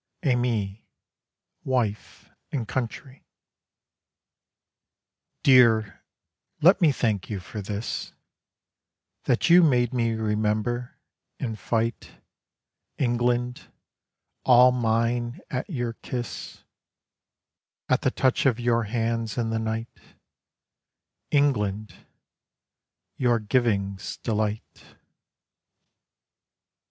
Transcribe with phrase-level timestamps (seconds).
[0.23, 0.85] Aimée
[1.63, 3.23] WIFE AND COUNTRY
[5.43, 6.01] Dear,
[6.59, 8.11] let me thank you for this:
[9.25, 10.97] That you made me remember,
[11.39, 12.13] in fight,
[12.97, 13.67] England
[14.43, 16.63] all mine at your kiss,
[17.87, 19.99] At the touch of your hands in the night:
[21.29, 21.93] England
[23.17, 24.83] your giving's delight.